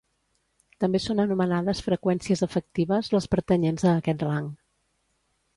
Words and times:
També 0.83 1.01
són 1.03 1.21
anomenades 1.23 1.83
freqüències 1.89 2.43
efectives 2.47 3.13
les 3.19 3.31
pertanyents 3.35 3.89
a 3.89 3.95
aquest 4.03 4.29
rang. 4.31 4.53